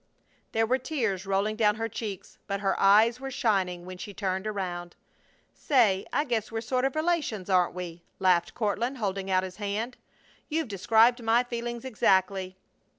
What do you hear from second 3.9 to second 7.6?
she turned around. "Say, I guess we're sort of relations,